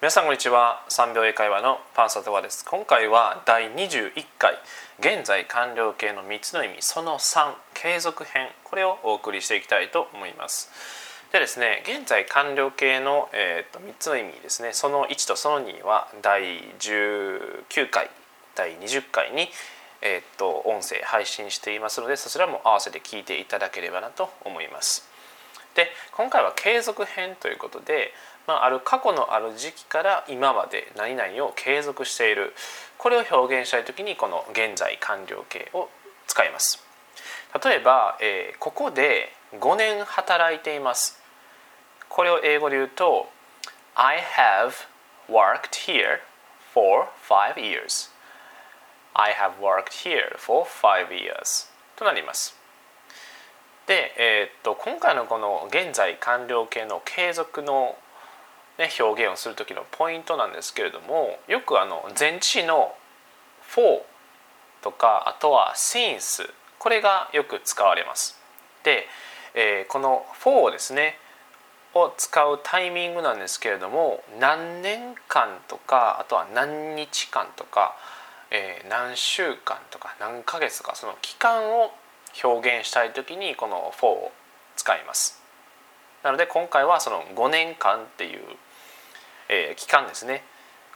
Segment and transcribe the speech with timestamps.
[0.00, 0.82] 皆さんこんにちは。
[0.88, 2.64] 3秒英会話のパンサトワです。
[2.64, 4.54] 今回は第21回。
[4.98, 8.48] 現在完了形の3つの意味その3継続編。
[8.64, 10.70] これをお送りしていきたいと思います。
[11.34, 14.72] でですね現在完了形の、えー、と3つの意味ですね。
[14.72, 18.08] その1とその2は第19回。
[18.54, 19.50] 第20回に
[20.00, 25.10] えー、と音声配信していますのでそちらも合わせて聞いていただければなと思います。
[25.74, 28.12] で今回は継続編ということで
[28.50, 32.52] まあ、ある過去のある時期から今まで何々を継続している。
[32.98, 35.88] これを表現したい時にこの現在完了形を
[36.26, 36.84] 使います。
[37.64, 41.22] 例えば、えー、ここで5年働いています。
[42.08, 43.30] これを英語で言うと
[43.94, 44.72] I have
[45.28, 46.18] worked here
[46.74, 48.10] for five years.
[49.14, 51.70] I have worked here for five years.
[51.94, 52.58] となります。
[53.86, 57.96] で、えー、っと今回のこの現在完了形の継続の
[58.80, 62.94] ね、表現をする時のポイントなんですけれどもよくあの前置詞の
[63.68, 64.02] 「for」
[64.80, 66.50] とかあとは「since」
[66.80, 68.40] これがよく使われます。
[68.82, 69.06] で、
[69.52, 71.18] えー、この「for」ですね
[71.92, 77.94] を使うタイミングなんですけれども何年間とかあとは何日間とか、
[78.50, 81.92] えー、何週間とか何ヶ月とかその期間を
[82.42, 84.32] 表現したい時にこの「for」を
[84.76, 85.42] 使います。
[86.22, 88.56] なので今回はその5年間っていう
[89.52, 90.44] えー、期間ですね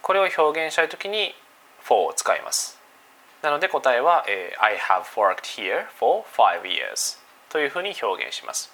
[0.01, 1.35] これを表現したいときに
[1.83, 2.79] for を使います
[3.43, 7.19] なので答えは、えー、I have worked here for five years
[7.51, 8.73] というふうに表現します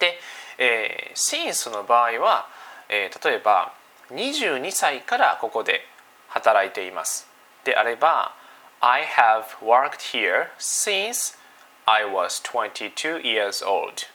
[0.00, 0.18] で、
[0.58, 2.48] えー、since の場合は、
[2.88, 3.74] えー、例えば
[4.10, 5.82] 22歳からここで
[6.28, 7.28] 働いています
[7.64, 8.34] であれば
[8.80, 11.36] I have worked here since
[11.84, 14.06] I was 22 years old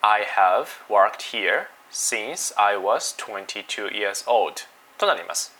[0.00, 1.66] I have worked here
[1.96, 4.60] since I was 22 years old
[4.98, 5.56] となります。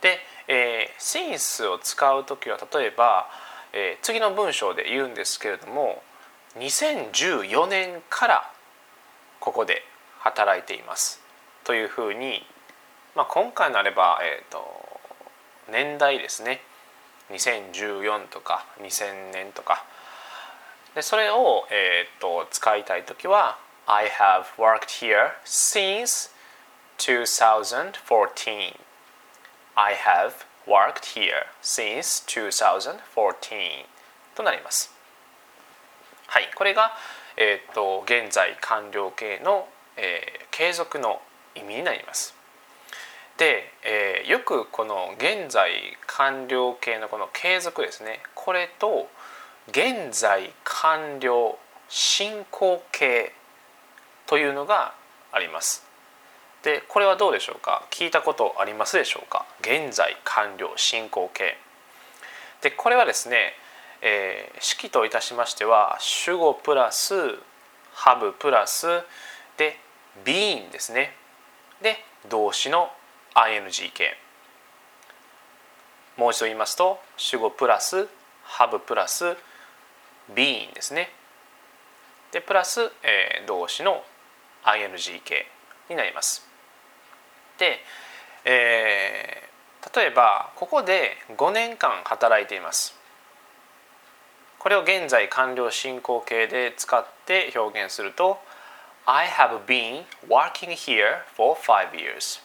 [0.00, 3.28] で、えー、since を使う時は例えば、
[3.72, 6.02] えー、次の文章で言うんですけれども
[6.56, 8.52] 2014年から
[9.40, 9.82] ここで
[10.20, 11.20] 働いています。
[11.64, 12.46] というふうに、
[13.16, 15.00] まあ、今回なれば、えーと、
[15.70, 16.60] 年代ですね。
[17.30, 19.84] 2014とか2000年とか。
[20.94, 23.58] でそれを、えーと使いたい時は
[23.92, 26.28] I have worked here since
[26.98, 28.74] 2014.
[29.76, 33.86] I have worked here since 2014
[34.36, 34.94] となります。
[36.28, 36.92] はい、これが、
[37.36, 41.20] えーと、現在完了形の、えー、継続の
[41.56, 42.36] 意味になります。
[43.38, 45.72] で、えー、よくこの現在
[46.06, 49.08] 完了形のこの継続ですねこれと
[49.66, 51.58] 現在完了
[51.88, 53.32] 進行形
[54.30, 54.94] というのが
[55.32, 55.84] あります。
[56.62, 57.84] でこれはどうでしょうか？
[57.90, 59.44] 聞いたことありますでしょうか？
[59.60, 61.58] 現在完了進行形。
[62.62, 63.54] でこれはですね、
[64.02, 67.14] えー、式といたしましては主語プラス
[67.92, 68.86] ハブプラス
[69.56, 69.76] で
[70.24, 71.16] being ですね。
[71.82, 71.96] で
[72.28, 72.88] 動詞の
[73.34, 74.14] ing 形。
[76.16, 78.06] もう一度言いますと主語プラス
[78.44, 79.36] ハブプラス
[80.32, 81.10] being ですね。
[82.30, 84.04] でプラス、えー、動詞の
[84.64, 85.46] ing 形
[85.88, 86.46] になります。
[87.58, 87.78] で、
[88.44, 92.96] えー、例えばここで5年間働いています。
[94.58, 98.38] これを現在完了進行形で使って表現すると
[99.06, 102.40] I have been working here for five years.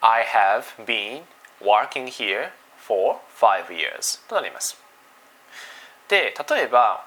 [0.00, 1.22] I have been
[1.60, 4.76] working here for five years となります。
[6.08, 7.06] で例えば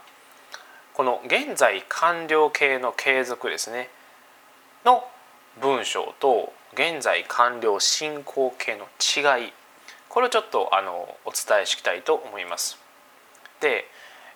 [0.94, 3.89] この現在完了形の継続ですね
[4.87, 5.03] の
[5.59, 9.53] 文章と現在完了進行形の違い
[10.07, 12.79] これをちょっとあのお伝えしたいと思います。
[13.59, 13.85] で、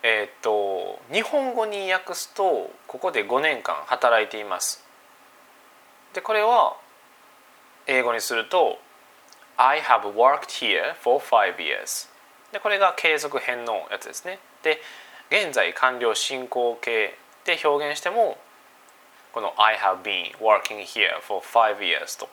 [0.03, 4.83] えー、っと日本語に訳すとここで5年間働いています。
[6.13, 6.75] でこれは
[7.87, 8.77] 英語にすると
[9.55, 12.09] I have worked here for five years
[12.51, 14.39] でこれが継続編のやつですね。
[14.63, 14.81] で
[15.29, 17.15] 現在完了進行形
[17.45, 18.37] で表現しても
[19.33, 22.29] この I have been working here for five years と。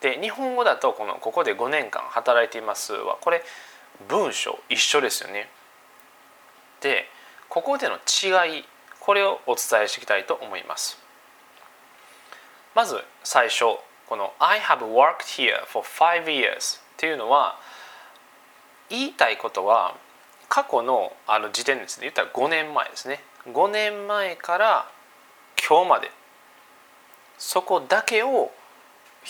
[0.00, 3.44] で日本語だとこのここで5年間働いていますはこれ
[4.08, 5.48] 文章一緒ですよね。
[6.80, 7.08] で
[7.48, 8.64] ここでの違い
[9.00, 10.98] これをお伝えしていきたいと思います。
[12.74, 13.64] まず最初
[14.06, 17.58] この I have worked here for five years っていうのは
[18.88, 19.94] 言いたいことは
[20.48, 24.90] 過去のあの時点ですね言ったら5年前ですね5年前から
[25.68, 26.10] 今日まで。
[27.38, 28.52] そこだけを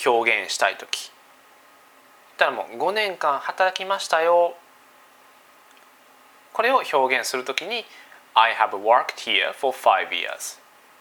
[0.05, 1.11] 表現したい時。
[2.39, 4.55] だからもう5年間働きましたよ。
[6.53, 7.85] これを表現するときに
[8.35, 10.59] I have worked here for five years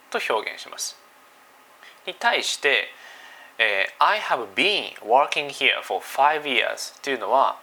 [0.10, 0.98] と表現します。
[2.06, 2.88] に対して、
[3.57, 7.57] えー、I have been working here for five years というのは、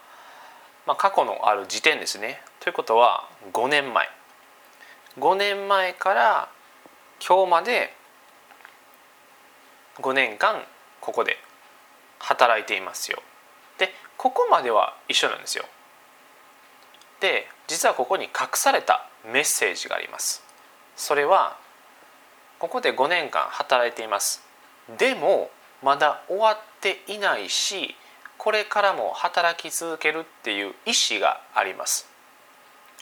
[0.85, 2.41] まあ、過去のある時点ですね。
[2.59, 4.09] ということは5年前。
[5.17, 6.49] 5年前から
[7.25, 7.93] 今日まで
[9.97, 10.63] 5年間
[11.01, 11.37] ここで
[12.19, 13.21] 働いていますよ。
[13.77, 15.65] でここまでは一緒なんですよ。
[17.19, 20.43] で実はここに隠されたメッセージがあります。
[20.95, 21.57] それは
[22.59, 24.43] ここで5年間働いています。
[24.97, 25.51] でも
[25.81, 27.95] まだ終わっていないし
[28.39, 32.07] これからも働き続けるっていう意思があります。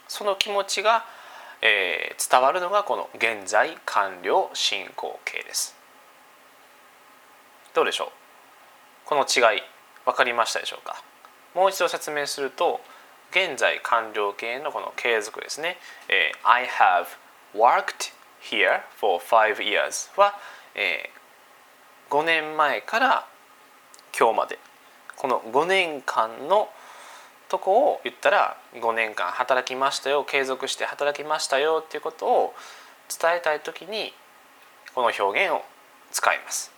[0.08, 1.06] その気持ちが、
[1.62, 5.76] えー、伝わるのがこの現在完了進行形です。
[7.74, 8.10] どうでしょう？
[9.06, 9.62] この違い
[10.06, 11.02] 分かりましたでしょうか？
[11.54, 12.82] もう一度説明すると
[13.32, 15.78] 現在完了形のこの継続ですね、
[16.10, 17.08] えー、I have
[17.54, 20.34] worked here for five years は、
[20.76, 23.28] えー、5年前から
[24.18, 24.60] 今日まで。
[25.16, 26.70] この5年間の
[27.50, 32.54] とこを言ったら5年間働きましたよ継続して働きましたよっていうことを
[33.10, 34.14] 伝えたい時に
[34.94, 35.64] この表現を
[36.12, 36.72] 使います。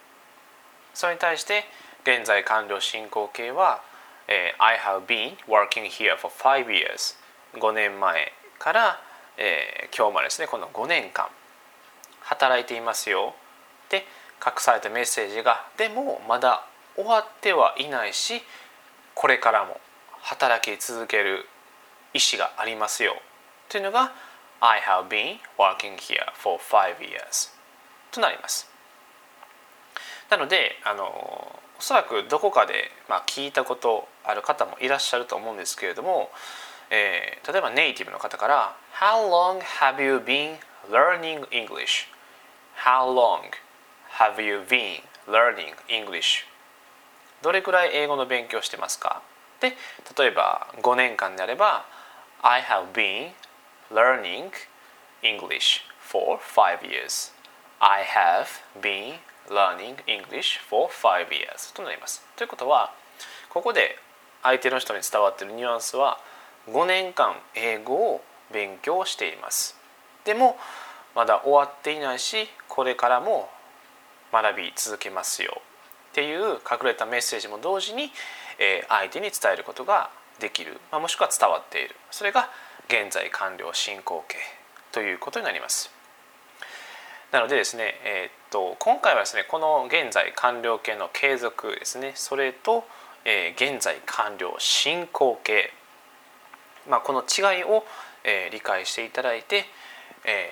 [0.93, 1.63] それに対して
[2.03, 3.81] 現在完了進行形は、
[4.27, 7.15] え、I have been working here for five years
[7.53, 9.01] 5年前から、
[9.37, 11.27] えー、今日までですねこの5年間
[12.21, 13.33] 働いていますよ
[13.89, 14.05] で
[14.45, 18.41] 隠されたメッセージがでもまだ終わってはいないし
[19.15, 19.79] これからも
[20.29, 21.47] 働き続ける
[22.13, 23.15] 意思がありますよ
[23.67, 24.13] というのが
[24.61, 27.49] I have been working here for five years
[28.11, 28.69] となります
[30.29, 31.03] なのであの
[31.79, 36.29] おそらくどこかで、まあ、聞いたことある方もいらっしゃると思うんですけれども、
[36.91, 40.57] えー、例えばネイティブの方から「How long have you been
[40.91, 42.05] learning English?」
[42.85, 43.49] 「How long
[44.19, 46.45] have you been learning English?」
[47.41, 49.23] どれくらい英語の勉強してますか
[49.59, 49.75] で
[50.17, 51.85] 例えば5年間であれば
[52.41, 53.31] I have been
[53.91, 54.51] learning
[55.21, 57.33] English for five years.
[57.79, 58.47] I have
[58.81, 59.15] been
[59.49, 62.23] learning English for five years となります。
[62.35, 62.93] ということは
[63.49, 63.97] ここで
[64.43, 66.19] 相手の人に伝わっているニュアンスは
[66.67, 68.21] 5年間英語を
[68.51, 69.77] 勉強しています。
[70.23, 70.57] でも
[71.15, 73.49] まだ終わっていないしこれからも
[74.31, 75.61] 学び続けますよ。
[76.09, 78.11] っていう隠れたメッセージも同時に
[78.59, 82.49] え相手に伝えることができる、まあ、もしくは伝わっているそれが
[82.87, 84.37] 現在完了進行形
[84.91, 85.91] ということになります。
[87.31, 92.85] なのでですね、えー、っと今回はですねこの現在完了形の継続ですねそれと、
[93.23, 95.71] えー、現在完了進行形、
[96.89, 97.85] まあ、この違いを、
[98.23, 99.65] えー、理解していただいて、
[100.25, 100.49] え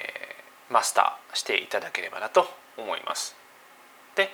[0.69, 3.36] ー、マスターしていただければなと思います。
[4.15, 4.30] で、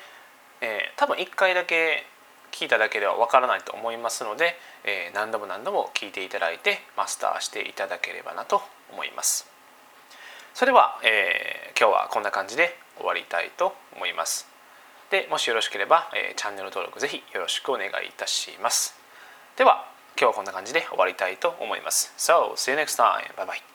[0.63, 2.05] えー、多分1回だけ
[2.53, 4.55] 聞いただけではわからないと思いますので、
[4.85, 8.61] えー、何度も何度も聞いていただいてマスターしていただければなと
[8.91, 9.45] 思います
[10.53, 14.47] それでは、えー、今日はこんな感じで終わりたいと思います
[15.11, 18.95] でもしよろしければ、えー、チャンネル登録ぜひよろしくお願いいたします
[19.57, 23.33] では今日はこんな感じで終わりたいと思います So, see you next time.
[23.35, 23.72] Bye bye.